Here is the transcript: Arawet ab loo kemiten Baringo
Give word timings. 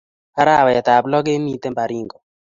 Arawet 0.41 0.87
ab 0.95 1.03
loo 1.11 1.23
kemiten 1.25 1.73
Baringo 1.77 2.17